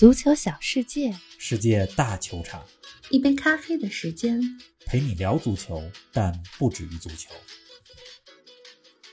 [0.00, 2.64] 足球小世界，世界大球场，
[3.10, 4.40] 一杯咖啡的时间，
[4.86, 7.30] 陪你聊足球，但不止于足球。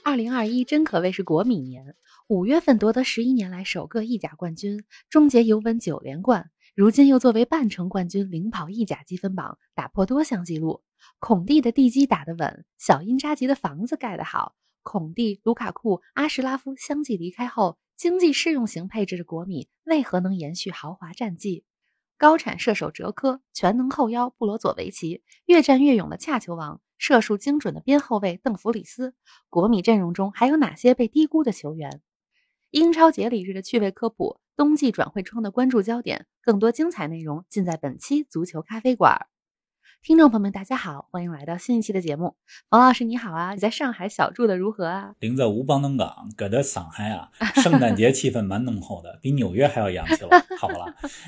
[0.01, 1.97] 二零二一真可谓是国米年，
[2.27, 10.83] 五月份夺得十一年来首个意甲冠军，终结尤文九连冠，如今又作为半程冠军领跑意甲积分榜，打破多项纪录。
[11.19, 14.55] 孔蒂的地基打得稳，小因扎吉的房子盖得好。
[14.83, 17.77] 孔蒂、卢卡库、阿什拉夫相继离开后。
[17.97, 21.63] 经济适用型配置的国米为何能延续豪华战绩？
[22.15, 29.15] 高产射手哲科，全能后腰布罗佐维奇，越战越勇的恰球王，射术精准的边后卫邓弗里斯。
[29.49, 32.03] 国米阵容中还有哪些被低估的球员？
[32.69, 39.25] 英超节礼日的趣味科普，冬季转会窗的关注焦点，更多精彩内容尽在本期足球咖啡馆。
[40.03, 42.35] 听众朋友们，大家好，欢迎来到新一期的节目。
[42.69, 45.11] 王老师你好啊，你在上海小住的如何啊？
[45.19, 47.29] 临在吴邦登港，搁这上海啊，
[47.61, 50.29] 圣诞节气氛蛮浓厚的，比纽约还要洋气了。
[50.57, 50.85] 好了，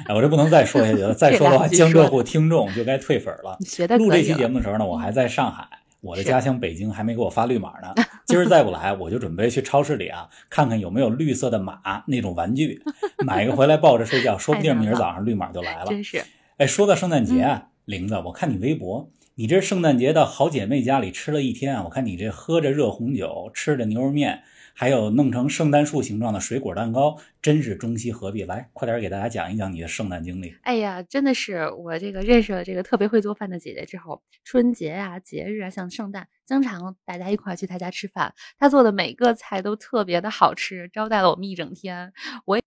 [0.07, 3.57] 哎，我这不能再说下去了，再说的话，江浙沪听众就该退粉了。
[3.98, 5.67] 录这期节目的时候呢，我还在上海，
[5.99, 7.93] 我的家乡北京还没给我发绿码呢。
[8.27, 12.81] 今儿再不来，我就准备去超市里啊，看看有没有绿色的马那种玩具，
[13.26, 15.87] 买一个回来抱着睡觉，说不定明儿早上绿码就来了。
[15.87, 16.23] 真是，
[16.57, 17.65] 哎，说到圣诞节啊。
[17.90, 21.82] 玲子，我看你微博，你这圣诞节到好姐妹家里吃了一天啊！
[21.85, 24.43] 我看你这喝着热红酒，吃着牛肉面，
[24.76, 28.43] 还有弄成圣诞树形状的水果蛋糕，真是中西合璧。
[28.43, 30.54] 来，快点给大家讲一讲你的圣诞经历。
[30.62, 42.13] 哎呀，真的是我这个认识了这个特别会做饭的姐姐之后，春节啊、节日啊，像圣诞，经常大家一块去她家吃饭，她做的每个菜都特别的好吃，招待了我们一整天。
[42.45, 42.60] 我。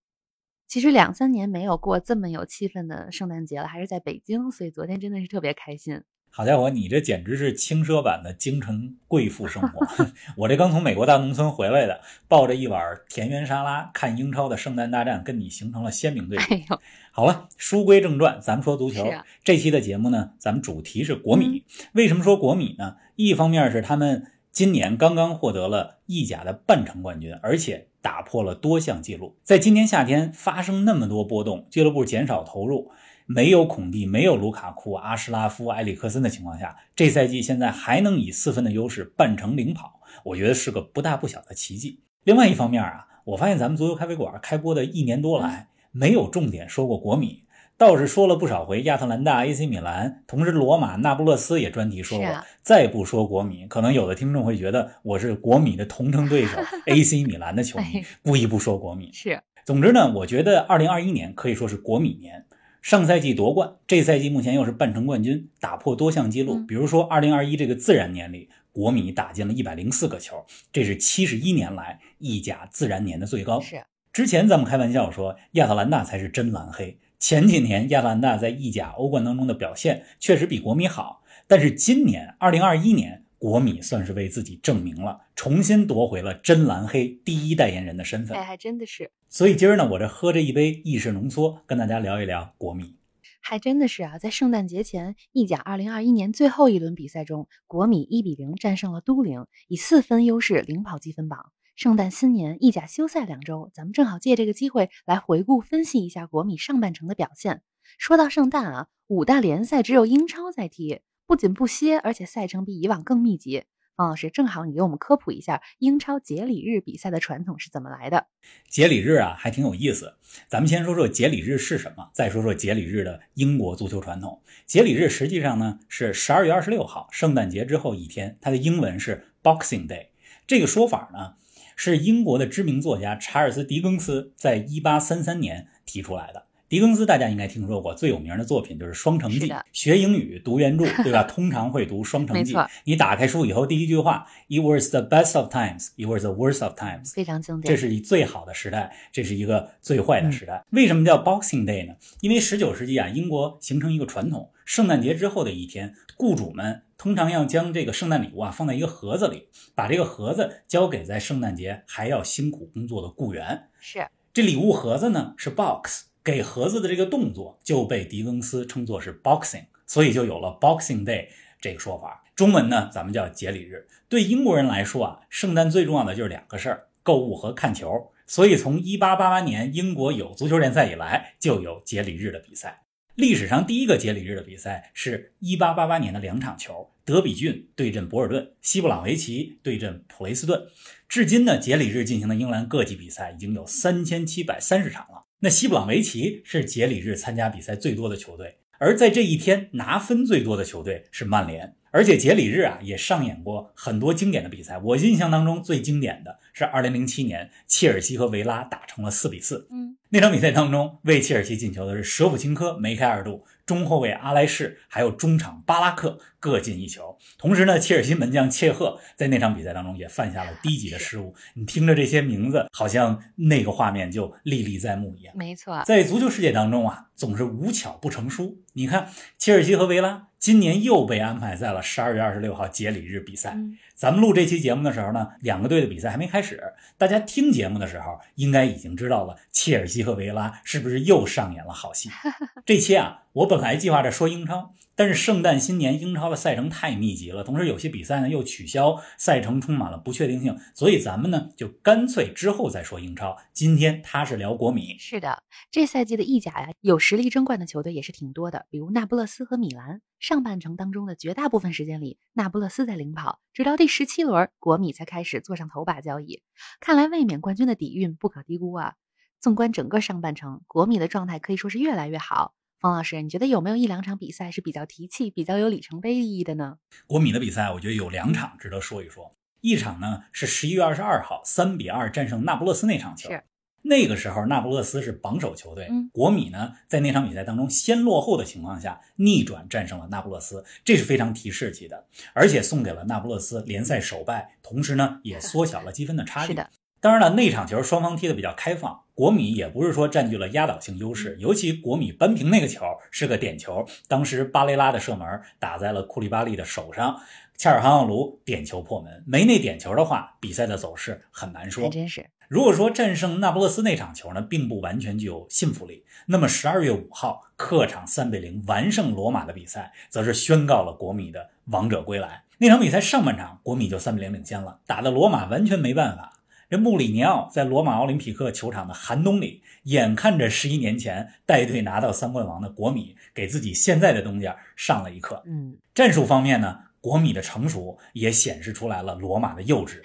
[0.73, 6.01] 其实两三年没有过这么有气氛的圣诞节了，还是在北京，所以昨天真的是特别开心。
[6.31, 9.85] 好家伙，你这简直是轻奢版的京城贵妇生活。
[10.35, 16.55] 我这刚从美国大农村回来的，抱着一碗田园沙拉看英超的圣诞大战，跟你形成了鲜明对比。
[16.55, 16.65] 哎，
[17.11, 19.07] 好了，书归正传，咱们说足球。
[19.43, 21.63] 这期的节目呢，咱们主题是国米。
[21.91, 22.95] 为什么说国米呢？
[23.15, 27.89] 一方面是他们今年刚刚获得了意甲的半程冠军，而且。
[28.03, 32.91] 打破了多项记录，在今年夏天发生那么多波动，俱乐部减少投入，
[33.25, 42.01] 没有孔蒂，没有卢卡库、阿什拉夫、埃里克森的情况下，这赛季现在还能以四分的优势半程领跑，我觉得是个不大不小的奇迹。
[42.25, 47.43] 另外一方面啊，我发现咱们足球咖啡馆开播的一年多来，没有重点说过国米。
[47.77, 52.27] 倒是说了不少回亚特兰大、AC 米兰，同时罗马、那不勒斯也专题说过。
[52.61, 56.57] 再不说国米，可能有的听众会觉得我是国米的同城对手
[56.87, 59.09] AC 米兰的球迷，不一不说国米。
[59.11, 62.45] 是，总之呢，我觉得2021年可以说是国米年。
[62.81, 66.63] 上赛季夺冠，这赛季目前又是半程冠军，打破多项纪录。
[66.67, 73.59] 比如说2021这个自然年里，国米打进了一百零四个球，这是七十一年来意甲自然年的最高。
[73.59, 76.97] 是，之前咱们开玩笑说亚特兰大才是真蓝黑。
[77.23, 88.37] 前几年亚特兰大在意甲、欧冠当中的表现确实比国米好，但是今年二零二一年，国米算是为自己证明了，重新夺回了真蓝黑第一代言人的身份。
[88.37, 89.09] 哎，还真的是。
[89.29, 92.97] 所以今儿呢，我这喝着一杯意式浓缩，跟大家聊一聊国米。
[93.39, 101.53] 还真的是啊，在圣诞节前，意甲二零二一年最后一轮比赛中，国米一比零战胜了都灵，以四分优势领跑积分榜。
[101.75, 107.63] 圣诞新年，意甲休赛两周，咱们正好借这个机会来回顾分析一下国米上半程的表现。
[107.97, 113.63] 说到圣诞啊，五大联赛只有英超在踢，不仅不歇，而且赛程比以往更密集。
[113.95, 118.27] 方老师，正好你给我们科普一下英超节礼日比赛的传统是怎么来的？
[118.69, 120.13] 节礼日啊，还挺有意思。
[120.47, 124.43] 咱们先说说节礼日是什么，再说说节礼日的英国足球传统。
[124.67, 130.09] 节礼日实际上呢是十二月二十六号，圣诞节之后一天，它的英文是 Boxing Day。
[130.45, 131.33] 这个说法呢。
[131.75, 136.45] 是英国的知名作家查尔斯·狄更斯在1833年提出来的。
[136.69, 139.47] 狄更斯大家应该听说过，最有名的作品就是《双城记》。
[139.71, 141.21] 学英语读原著，对吧？
[141.29, 142.53] 通常会读《双城记》。
[142.85, 147.71] 你打开书以后，第一句话：“It was the best of times, it was the worst of times。”非常经典。
[147.71, 150.65] 这是最好的时代，这是一个最坏的时代。
[150.71, 151.93] 为什么叫 Boxing Day 呢？
[152.21, 156.81] 因为19世纪啊，英国形成一个传统，圣诞节之后的一天，雇主们。
[157.03, 163.67] 通常要将这个圣诞礼物啊放在一个盒子里，把这个盒子交给在圣诞节还要辛苦工作的雇员。
[163.77, 171.27] 是，这礼物盒子呢是 box，给盒子的这个动作就被狄更斯称作是 boxing，所以就有了 Boxing Day
[171.59, 172.23] 这个说法。
[172.37, 173.85] 中文呢咱们叫节礼日。
[174.07, 178.13] 对英国人来说啊，圣诞最重要的就是两个事儿：购物和看球。
[178.25, 182.85] 所以从1888年英国有足球联赛以来，就有节礼日的比赛。
[183.15, 190.63] 历史上第一个节礼日的比赛是一八八八年的两场球，德比郡对阵博尔顿，西布朗维奇对阵普雷斯顿。
[191.07, 195.25] 至今呢，节礼日进行的英兰各级比赛已经有三千七百三十场了。
[195.41, 201.75] 那西布朗维奇是节礼日参加比赛最多的球队，而在这一天拿分最多的球队是曼联。
[201.91, 204.79] 而且节礼日啊，也上演过很多经典的比赛。
[204.79, 209.65] 我印象当中最经典的是2007年，切尔西和维拉打成了4比4。
[209.71, 217.17] 嗯，那场比赛当中，为切尔西进球的是舍甫琴科梅开二度，中后卫阿莱士还有中场巴拉克各进一球。
[217.37, 221.33] 同时呢，切尔西门将切赫在那场比赛当中也犯下了低级的失误。
[221.53, 225.33] 你听着这些名字，好像那个画面就历历在目一样。
[225.37, 228.57] 没错，在足球世界当中啊，总是无巧不成书。
[228.73, 229.07] 你看，
[229.37, 230.27] 切尔西和维拉。
[230.37, 233.55] 今年又被安排在了十二月二十六号节礼日比赛。
[233.95, 236.61] 咱们录这期节目的时候呢，两个队的比赛还没开始。
[236.97, 242.09] 大家听节目的时候，应该已经知道了切尔西和维拉是不是又上演了好戏。
[242.65, 244.73] 这期啊，我本来计划着说英超。
[244.95, 253.37] 但是圣诞新年英超的赛程太密集了，同时有些比赛呢又取消，赛程充满了不确定性，所以咱们呢就干脆之后再说英超。
[253.51, 260.01] 今天他是聊国米，是的，这赛季的意甲呀，有实力争冠的球队也是挺多的，比如那不勒斯和米兰。
[260.19, 266.41] 上半程当中的绝大部分时间里，那不勒斯在领跑，直到第十七轮，国米才开始坐上头把交椅。
[266.79, 268.93] 看来卫冕冠军的底蕴不可低估啊！
[269.41, 272.53] 纵观整个上半程，国米的状态可以说是越来越好。
[272.83, 276.79] 方老师，你觉得有没有一两场比赛是比较提气、比较有里程碑意义的呢？
[277.07, 279.33] 国米的比赛，我觉得有两场值得说一说。
[279.61, 283.41] 一场呢是十一月二十二号三比二战胜那不勒斯那场球，是
[283.83, 296.47] 那个时候那不勒斯是榜首球队，国米呢在那场比赛当中先落后的情况下逆转战胜了那不勒斯，这是非常提士气的，而且送给了那不勒斯联赛首败，同时呢也缩小了积分的差距。
[296.47, 296.69] 是的。
[296.99, 307.21] 当然了，那场球双方踢的比较开放，国米也不是说占据了压倒性优势，尤其国米扳平那个球是个点球，当时巴雷拉的射门打在了库利巴利的手上，
[307.55, 311.83] 恰尔汗奥卢点球破门，没那点球的话，比赛的走势很难说。
[311.83, 312.25] 还真是。
[312.49, 322.43] 如果说战胜那不勒斯那场球呢，并不完全具有信服力，那么十二月五号客场三比零完胜罗马的比赛，则是宣告了国米的王者归来。
[322.57, 326.33] 那场比赛上半场国米就三比零领先了，打的罗马完全没办法。
[326.73, 335.43] 这穆里尼奥在罗马奥林匹克球场的寒冬里，眼看着十一年前带队拿到三冠王的国米，给自己现在的东家上了一课。
[335.45, 340.01] 嗯，战术方面呢，国米的成熟也显示出来了罗马的幼稚。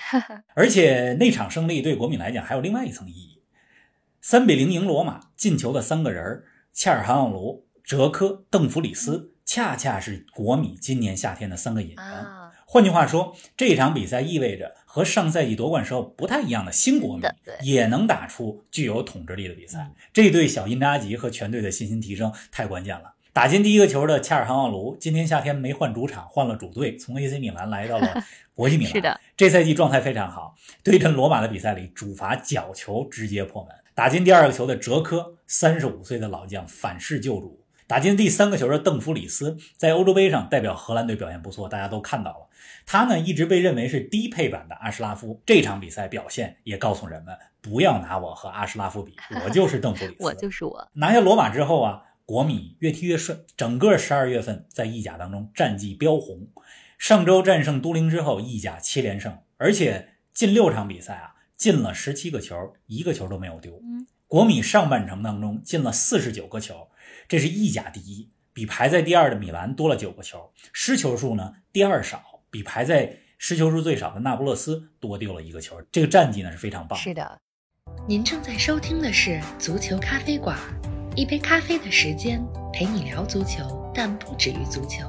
[0.52, 3.40] 而且那场胜利对国米来讲还有另外一层意义：
[4.20, 6.44] 三比零赢罗马，进球的三个人
[6.74, 12.26] 恰尔汗奥卢、哲科、邓弗里斯，恰恰是国米今年夏天的三个引援。
[12.66, 17.22] 换句话说，这场比赛意味着和上赛季夺冠时候不太一样的新国米
[17.62, 19.90] 也能打出具有统治力的比赛。
[20.14, 23.12] 这对小因扎吉和全队的信心提升太关键了。
[23.34, 28.24] 打进第一个球的恰尔汗奥卢，今天夏天没换主场，换了主队，从 AC 米兰来到了
[28.54, 28.92] 国际米兰。
[28.94, 30.56] 是的，这赛季状态非常好。
[30.82, 33.72] 对阵罗马的比赛里，主罚角球直接破门。
[33.94, 37.57] 打进第二个球的哲科，三十五岁的老将反噬救主。
[37.88, 42.48] 打进第三个球的邓弗里斯，在欧洲杯上代表荷兰队表现不错，大家都看到了。
[42.84, 50.86] 他呢一直被认为是低配版的阿什拉夫，这场比赛表现也告诉人们，不要拿我和阿什拉夫比，我就是邓弗里斯， 我就是我。
[50.92, 56.46] 拿下罗马之后啊，国米越踢越顺，整个十二月份在意甲当中战绩飙红。
[56.98, 63.80] 上周战胜都灵之后，意甲七连胜，而且近六场比赛啊进了十七个球，一个球都没有丢。
[64.26, 66.88] 国米上半程当中进了四十九个球。
[67.28, 75.78] 这是意甲第一，比排在第二的米兰多了九个球，失球数呢第二少，比排在失球数最少的那不勒斯多丢了一个球。
[75.92, 76.98] 这个战绩呢是非常棒。
[76.98, 77.38] 是的，
[78.08, 80.58] 您正在收听的是足球咖啡馆，
[81.14, 82.42] 一杯咖啡的时间
[82.72, 85.06] 陪你聊足球，但不止于足球。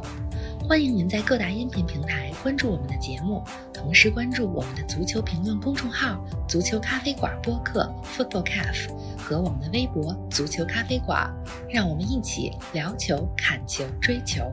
[0.69, 11.27] 欢迎您在各大音频平台关注我们的节目，同时关注我们的足球评论公众号“足球咖啡馆播客 ”（Football Cafe） 和我们的微博“足球咖啡馆”，
[11.73, 14.43] 让我们一起聊球、看球、追球。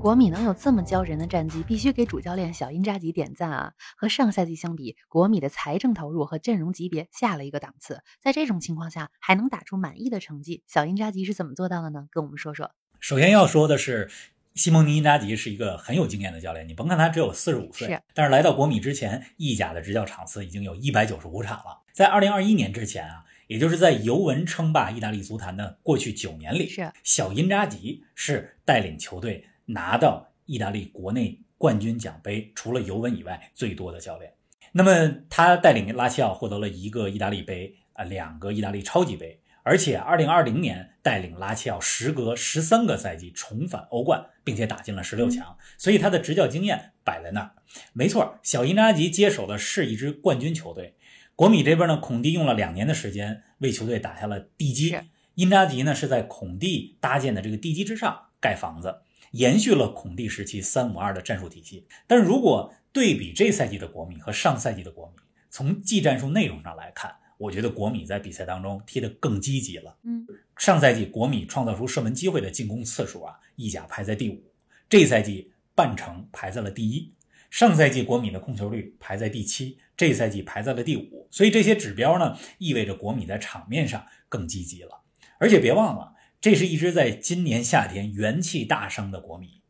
[0.00, 3.72] 国米能有这么骄人的战绩，必须给主教练小因扎吉点赞啊！
[3.96, 8.02] 和上赛季相比，国米的财政投入和阵容级别下了一个档次。
[8.20, 12.08] 在这种情况下，还能打出满意的成绩，小因扎吉是怎么做到的呢？
[12.10, 12.72] 跟我们说说。
[13.00, 14.10] 首先要说的是，
[14.54, 16.66] 西蒙尼·因扎吉是一个很有经验的教练。
[16.66, 21.82] 你甭看他只有四十五岁，但是来到国米之前，意甲的执教场次已经有一百九十五场了。
[21.92, 34.32] 在二零二一年之前啊，也就是在尤文称霸意大利足坛的过去九年里，是小因扎吉是带领球队拿到意大利国内冠军奖杯，除了尤文以外最多的教练。
[34.72, 39.38] 那么他带领拉齐奥获得了一个意大利杯啊，两个意大利超级杯。
[39.68, 47.50] 而且，二零二零年带领拉齐奥时隔十三个赛季重返欧冠，并且打进了十六强，所以他的执教经验摆在那儿。
[47.92, 50.94] 没错，小因扎吉接手的是一支冠军球队。
[51.34, 54.96] 国米这边呢，孔蒂用了两年的时间为球队打下了地基，
[55.34, 58.98] 因扎吉呢是在孔蒂搭建的这个地基之上盖房子，
[59.32, 61.88] 延续了孔蒂时期三五二的战术体系。
[62.06, 65.14] 但是如果对比这赛季的国米和上赛季的国米，
[65.50, 69.96] 从技战术内容上来看，我觉得国米在比赛当中踢得更积极了。
[70.02, 70.26] 嗯，
[70.56, 74.42] 上赛季国米创造出射门机会的进攻次数啊，意甲排在第五，
[74.88, 77.12] 这赛季半程排在了第一。
[77.48, 85.02] 上赛季国米的控球率排在第七，这赛季排在了第五，所以这些指标呢，意味着国米在场面上更积极了。
[85.38, 89.62] 而且别忘了，这是一支在今年夏天元气大伤的国米。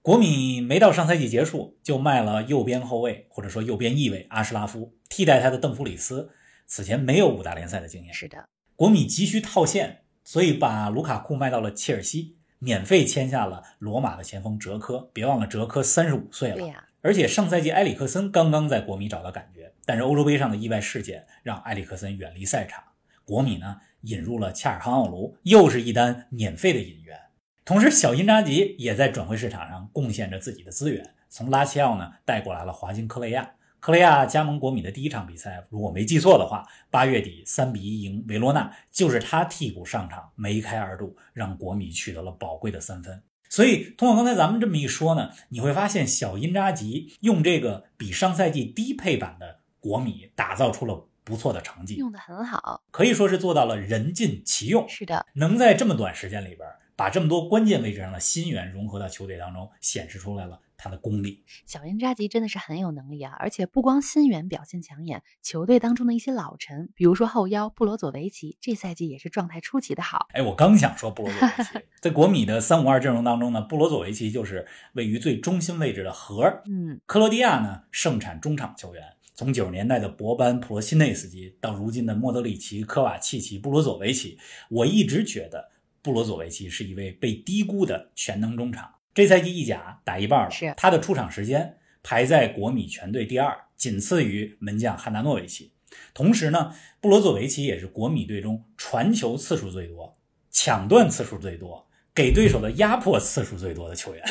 [0.00, 6.30] 国米没到上赛季结束就卖了右边后卫或者说右边翼卫阿什拉夫，替代他的邓弗里斯，
[6.66, 8.12] 此前没有五大联赛的经验。
[8.14, 15.10] 是的，国米急需套现，所以把卢卡库卖到了切尔西，免费签下了罗马的前锋哲科。
[15.12, 16.56] 别忘了，哲科三十五岁了。
[16.56, 16.84] 对呀。
[17.00, 22.82] 而且上赛季埃里克森刚刚在国米找到感觉，但是欧洲杯上的意外事件让埃里克森远离赛场。
[23.26, 27.18] 国米呢引入了恰尔汗奥卢，又是一单免费的引援。
[27.64, 33.52] 同时，小因扎吉也在转会市场上贡献着自己的资源，从拉齐奥呢带过来了华金科雷亚。
[33.84, 43.22] 科雷亚加盟国米的第一场比赛，如果没记错的话，八月底三比一赢维罗纳，就是他替补上场，梅开二度，让国米取得了宝贵的三分。
[43.50, 54.88] 所以，通过刚才咱们这么一说呢，你会发现小因扎吉用这个比上赛季低配版的国米打造出了不错的成绩，用的很好，可以说是做到了人尽其用。
[54.88, 60.60] 是的，能在这么短时间里边把这么多关键位置上的新援融合到球队当中，显示出来了。
[60.76, 63.32] 他的功力，小因扎吉真的是很有能力啊！
[63.38, 70.26] 而且不光新援表现抢眼，球队当中的一些老臣，比如说后腰布罗佐维奇，这赛季也是状态出奇的好。
[70.32, 71.70] 哎，我刚想说布罗佐维奇，
[72.02, 76.42] 在国米的三五二阵容当中呢，布罗佐维奇就是位于最中心位置的核。
[76.66, 79.02] 嗯，克罗地亚呢盛产中场球员，
[79.34, 84.36] 从九十年代的博班、普罗西内斯基到如今的莫德里奇、科瓦契奇、布罗佐维奇，
[84.68, 85.70] 我一直觉得
[86.04, 88.96] 布罗佐维奇是一位被低估的全能中场。
[89.14, 95.72] 这赛季意甲打一半了，是他的出场时间排在国米全队第二，仅次于门将汉达诺维奇。
[96.12, 100.14] 同时呢，布罗佐维奇也是国米队中传球次数最多、
[100.50, 104.22] 抢断次数最多、给对手的压迫次数最多的球员。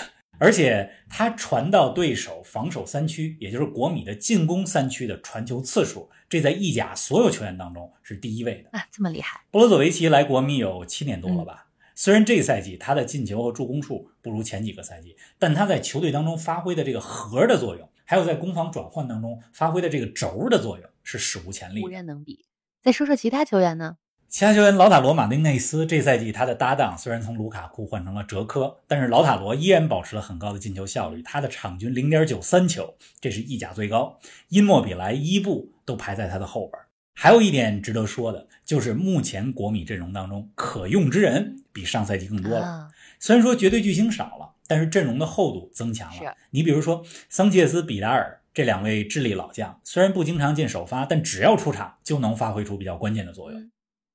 [0.43, 8.85] 而且他传到对手防守三区，也就是国米的进攻三区的传球次数，这在意甲所有球员当中是第一位的啊！
[8.91, 11.67] 这么厉害，布罗佐维奇来国米有七年多了吧？
[11.95, 22.45] 虽然这赛季他的进球和助攻数不如前几个赛季，但他在球队当中发挥的这个核的作用，还有在攻防转换当中发挥的这个轴的作用，是史无前例，无人能比。
[22.81, 23.95] 再说说其他球员呢？
[24.33, 34.17] 其他球员，老塔罗马丁内斯这赛季他的搭档虽然从卢卡库换成了哲科，但是老塔罗依然保持了很高的进球效率，他的场均零点九三球，这是意甲最高。
[34.49, 36.81] 因莫比莱、伊布都排在他的后边。
[37.13, 42.89] 还有一点值得说的，就是目前国米阵容当中可用之人比上赛季更多了。
[43.19, 46.35] 虽然说绝对巨星少了，但是阵容的厚度增强了。
[46.49, 53.69] 你比如说桑切斯、比达尔这两位智利老将，虽然不经常进首发，但只要出场就能发挥出比较关键的作用。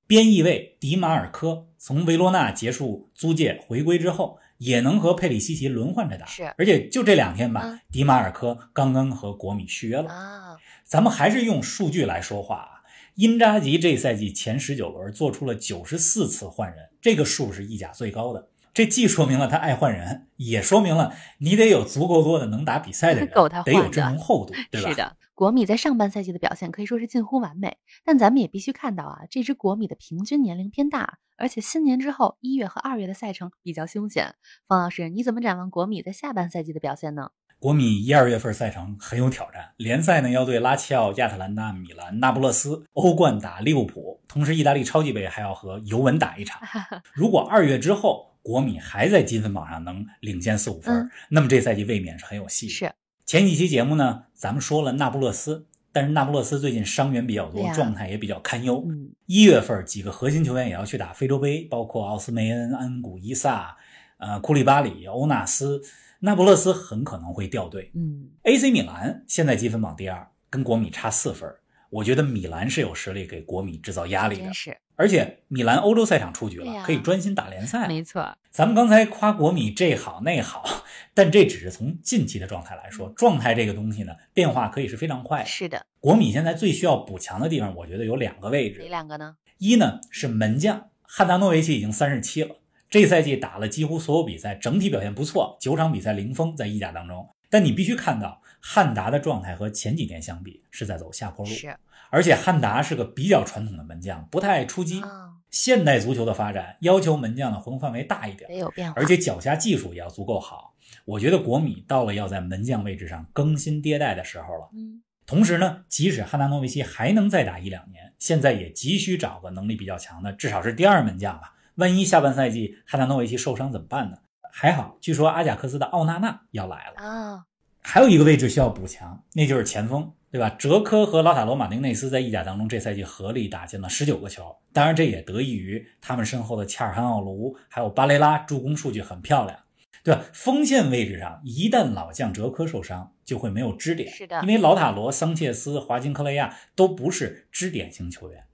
[0.08, 6.24] 边翼卫迪马尔科从维罗纳结束租借回归之后，也能和佩里西奇轮换着打。
[6.24, 10.08] 是，而且就这两天吧，迪马尔科刚刚和国米续约了。
[10.10, 12.70] 啊，咱们还是用数据来说话啊。
[13.16, 18.48] 因扎吉这赛季前十九轮做出了九十四次换人，这个数是意甲最高的。
[18.72, 23.30] 这既说明了他爱换人，也说明了你得有足够多的能打比赛的人，
[23.66, 24.88] 得有阵容厚度，对吧？
[24.88, 27.76] 是的，国米在上半赛季的表现可以说是近乎完美。
[28.04, 34.35] 但咱们也必须看到啊，这支国米的平均年龄偏大，而且新年之后一月和二月的赛程比较凶险。
[34.66, 37.30] 方老师，你怎么展望国米在下半赛季的表现呢？
[37.61, 46.61] 国米一二月份赛程很有挑战，联赛呢要对拉齐奥、亚特兰大、米兰、那不勒斯；欧冠打利物浦，同时意大利超级杯还要和尤文打一场。
[47.14, 52.68] 如果二月之后国米还在积分榜上能领先四五分，那么这赛季卫冕是很有戏。
[52.68, 52.92] 是
[53.28, 58.82] 前几期节目呢，咱们说了那不勒斯，但是那不勒斯最近伤员比较多，状态也比较堪忧。
[59.26, 63.76] 一月份几个核心球员也要去打非洲杯，包括奥斯梅恩、安古伊萨、
[64.16, 65.82] 呃库利巴里、欧纳斯。
[66.20, 67.90] 那不勒斯很可能会掉队。
[67.94, 71.47] 嗯，AC 米兰现在积分榜第二，跟国米差四分。
[71.90, 74.52] 我觉得米兰是有实力给国米制造压力的。
[74.52, 77.88] 是，而且米兰欧洲赛场出局了，可以专心打联赛。
[77.88, 83.09] 没错，咱们刚才夸国米这好那好，但这只是从近期的状态来说。
[83.16, 85.45] 状态这个东西呢，变化可以是非常快。
[85.45, 88.80] 是的，国米现在最需要补强的地方，我觉得有两个位置。
[88.83, 89.37] 哪两个呢？
[89.59, 92.57] 一呢是门将，汉达诺维奇已经三十七了。
[92.90, 97.28] 这赛季打了几乎所有比赛，整体表现不错，九场比赛零封在意甲当中。
[97.50, 101.75] 但你必须看到，汉达的状态和前几年相比是在走下坡路，是。
[102.10, 105.02] 而且汉达是个比较传统的门将，不太爱出击。
[105.50, 110.75] 现代足球的发展要求门将的活动范围大一点，得有变化，而且脚下技术也要足够好。
[111.06, 114.68] 我觉得国米到了要在门将位置上更新迭代的时候了。
[114.75, 121.54] 嗯，同时呢，即使汉达诺维奇还能再打一两年，现在也急需找个能力比较强的，至少是第二门将吧。
[121.76, 124.18] 万一下半赛季汉达诺维奇受伤怎么办呢？
[124.52, 127.44] 还好，据说阿贾克斯的奥纳纳要来了啊。
[127.90, 130.12] 还有一个位置需要补强，那就是前锋。
[130.30, 130.50] 对吧？
[130.50, 139.59] 哲科和老塔罗马丁内斯在意甲当中这赛季合力打进了十九个球，当然这也得益于他们身后的切尔汉奥卢还有巴雷拉助攻数据很漂亮，
[140.04, 140.23] 对吧？
[140.35, 148.45] 锋线位置上一旦老将哲科受伤，就会没有支点，是的，因为老塔罗、桑切斯、华金科雷亚都不是支点型球员。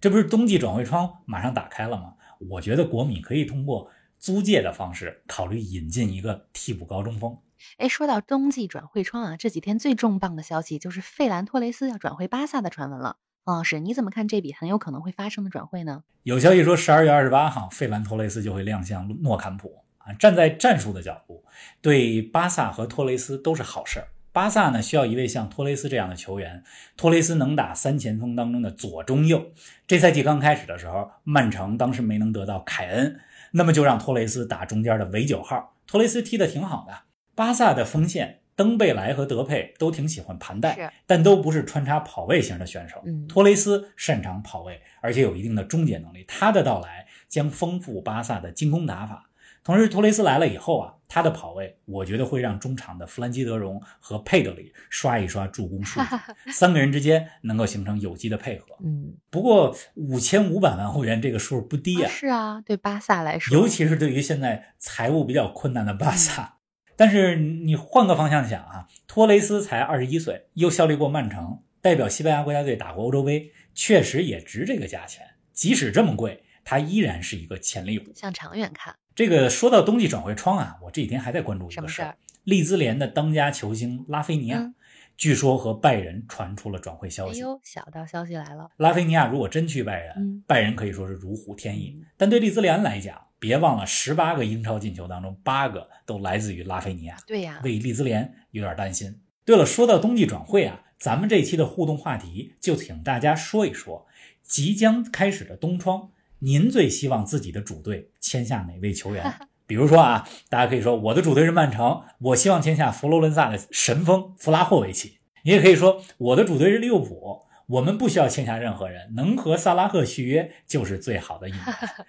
[0.00, 2.14] 这不是冬季转会窗马上打开了吗？
[2.48, 7.36] 我觉得国米可以通过租借的方式考虑引进一个替补高中锋。
[7.78, 13.16] 哎，说到冬季转会窗啊，这几天最重磅的消息就是费兰托雷斯要转会巴萨的传闻了。
[13.44, 16.02] 王老师，你怎么看这笔很有可能会发生的转会呢？
[16.22, 20.12] 有消息说，十二月二十八号，费兰托雷斯就会亮相诺坎普啊。
[20.14, 21.44] 站在战术的角度，
[21.82, 24.08] 对巴萨和托雷斯都是好事儿。
[24.32, 26.64] 巴萨呢需要一位像托雷斯这样的球员，
[26.96, 29.52] 托雷斯能打三前锋当中的左中右。
[29.86, 33.20] 这赛季刚开始的时候，曼城当时没能得到凯恩，
[33.52, 35.76] 那么就让托雷斯打中间的伪九号。
[35.86, 36.94] 托雷斯踢得挺好的。
[37.34, 43.02] 巴萨的锋线登贝莱和德佩都挺喜欢盘带，但都不是穿插跑位型的选手。
[43.28, 46.24] 托雷斯擅长跑位，而且有一定的终结能力。
[46.28, 49.30] 他的到来将丰富巴萨的进攻打法。
[49.64, 58.66] 同时，托雷斯来了以后啊，他的跑位我觉得会让中场的弗兰基德容和佩德里刷一刷助攻数据， 三个人之间能够形成有机的配合。
[58.84, 62.10] 嗯，不过五千五百万欧元这个数不低啊。
[62.10, 66.53] 是啊，对巴萨来说，尤其是对于现在财务比较困难的巴萨。
[66.96, 75.26] 但是你换个方向想啊，托雷斯才二十一岁，又效力过曼城，代表西班牙国家队打过欧洲杯，确实也值这个价钱。
[75.52, 78.12] 即使这么贵，他依然是一个潜力股。
[78.14, 84.72] 向长远看，这个说到冬季转会窗啊，我这几天还在关注一个事儿：利兹联的当家球星拉菲尼亚，
[85.16, 87.40] 据说和拜仁传出了转会消息。
[87.40, 88.68] 哎呦，小道消息来了！
[88.78, 91.96] 拉菲尼亚如果真去拜仁，拜仁可以说是如虎添翼。
[92.16, 97.14] 但对利兹联来讲，别忘了，十八个英超进球当中，八个都来自于拉菲尼亚。
[97.26, 99.20] 对呀，为利兹联有点担心。
[99.44, 104.06] 对了，说到冬季转会啊，咱们这期的互动话题就请大家说一说，
[104.42, 109.34] 即将开始的冬窗，您最希望自己的主队签下哪位球员？
[109.68, 115.18] 比如说啊，大家可以说我的主队是曼城，我希望签下佛罗伦萨的神锋弗拉霍维奇。
[115.42, 117.42] 你也可以说我的主队是利物浦。
[117.74, 121.62] 我们不需要签下任何人，能和萨拉赫续约就是最好的一年。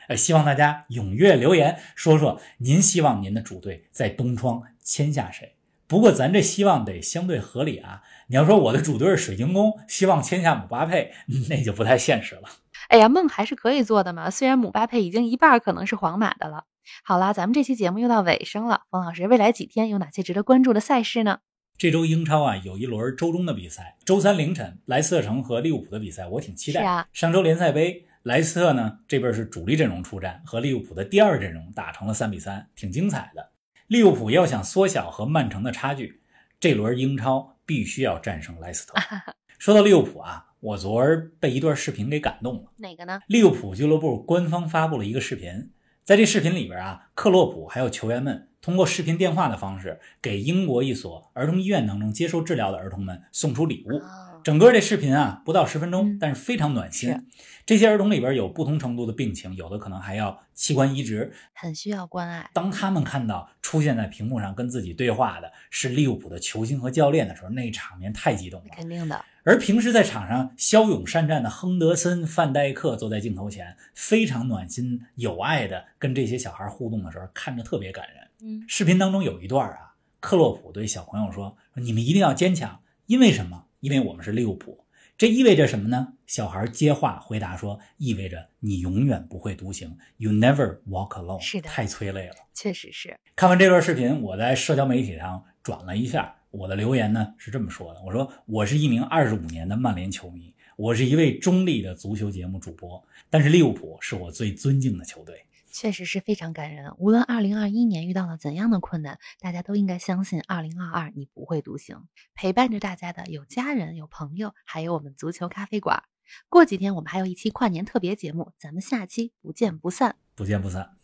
[0.09, 5.55] 呃， 希望大家踊跃留言，说说您希望您的主队在冬窗签下谁。
[5.87, 8.03] 不过咱这希望得相对合理啊。
[8.27, 11.11] 你要说我的主队是水晶宫，希望签下姆巴佩，
[11.49, 12.43] 那就不太现实了。
[12.89, 14.29] 哎呀，梦还是可以做的嘛。
[14.29, 16.65] 虽然姆巴佩已经一半可能是皇马的了。
[17.03, 18.81] 好啦，咱们这期节目又到尾声了。
[18.91, 21.39] 冯老师，未来几天有哪些值得关注的赛事呢？
[21.77, 23.97] 这周英超啊，有一轮周中的比赛。
[24.05, 26.79] 周三凌晨，莱斯特城和利物浦的比赛，我挺期待。
[26.79, 27.05] 是啊。
[27.11, 33.49] 上周联赛杯，莱斯特呢这边是主力阵容出战，和利物浦的第二阵容打成了三比三，挺精彩的。
[33.87, 36.21] 利物浦要想缩小和曼城的差距，
[36.61, 38.93] 这轮英超必须要战胜莱斯特。
[39.59, 42.71] 说到利物浦啊，我昨儿被一段视频给感动了。
[42.77, 43.19] 哪个呢？
[43.27, 45.71] 利物浦俱乐部官方发布了一个视频，
[46.05, 48.47] 在这视频里边啊，克洛普还有球员们。
[48.65, 54.01] 通过视频电话的方式，给英国一所儿童医院当中接受治疗的儿童们送出礼物。
[54.43, 57.27] 整个这视频啊，不到十分钟，但是非常暖心。
[57.63, 62.49] 这些儿童里边有不同程度的病情，有的可能还要器官移植，很需要关爱。
[62.53, 68.69] 当他们看到出现在屏幕上跟自己对话的是利物浦的球星和教练的时候，那场面太激动了。
[68.75, 69.23] 肯定的。
[69.43, 78.24] 而平时在场上骁勇善战的亨德森、范戴克坐在镜头前，非常暖心、有爱的跟这些小孩互动的时候，看着特别感人。
[78.41, 83.65] 嗯，视频当中有一段啊，克洛普对小朋友说：“你们一定要坚强，因为什么？
[83.79, 84.85] 因为我们是利物浦。
[85.17, 93.15] 这意味着什么呢？”小孩接话回答说：“意味着你永远不会独行，You never walk alone。”是的，太催泪了，确实是。
[93.35, 106.93] 看完这段视频，我在社交媒体上转了一下，我的留言呢是这么说的：“我说我是一名二十五年的曼联球迷，我是一位中立的足球节目主播，但是利物浦是我最尊敬的球队。”确实是非常感人。
[106.97, 112.07] 无论二零二一年遇到了怎样的困难，大家都应该相信，二零二二你不会独行。
[112.33, 116.03] 陪伴着大家的有家人、有朋友，还有我们足球咖啡馆。
[116.47, 120.15] 过几天我们还有一期跨年特别节目，咱们下期不见不散。
[120.33, 120.97] 不见不散。